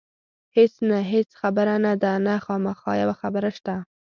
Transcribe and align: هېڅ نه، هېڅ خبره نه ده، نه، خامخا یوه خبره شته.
هېڅ 0.57 0.73
نه، 0.89 0.97
هېڅ 1.11 1.29
خبره 1.41 1.75
نه 1.85 1.93
ده، 2.01 2.11
نه، 2.25 2.35
خامخا 2.45 2.91
یوه 3.01 3.15
خبره 3.21 3.49
شته. 3.57 3.75